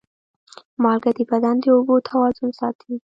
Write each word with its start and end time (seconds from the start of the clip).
مالګه 0.83 1.11
د 1.17 1.19
بدن 1.31 1.55
د 1.63 1.65
اوبو 1.75 1.95
توازن 2.09 2.49
ساتي. 2.59 2.93